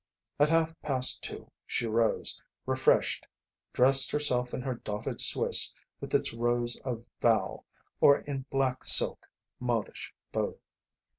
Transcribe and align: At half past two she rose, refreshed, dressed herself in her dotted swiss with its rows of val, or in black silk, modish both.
At 0.39 0.49
half 0.49 0.73
past 0.81 1.21
two 1.21 1.51
she 1.63 1.85
rose, 1.85 2.41
refreshed, 2.65 3.27
dressed 3.71 4.09
herself 4.09 4.51
in 4.51 4.63
her 4.63 4.73
dotted 4.73 5.21
swiss 5.21 5.75
with 5.99 6.15
its 6.15 6.33
rows 6.33 6.75
of 6.77 7.05
val, 7.21 7.65
or 7.99 8.17
in 8.21 8.47
black 8.49 8.83
silk, 8.83 9.27
modish 9.59 10.11
both. 10.31 10.55